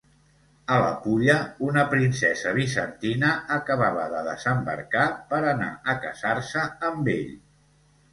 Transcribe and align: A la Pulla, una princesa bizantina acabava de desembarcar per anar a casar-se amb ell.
A 0.75 0.77
la 0.83 0.87
Pulla, 1.01 1.33
una 1.65 1.81
princesa 1.91 2.53
bizantina 2.55 3.29
acabava 3.57 4.05
de 4.15 4.23
desembarcar 4.29 5.05
per 5.35 5.43
anar 5.51 5.69
a 5.93 5.95
casar-se 6.07 6.65
amb 6.89 7.13
ell. 7.17 7.29